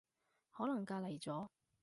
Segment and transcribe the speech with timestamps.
[0.49, 1.47] 可能隔離咗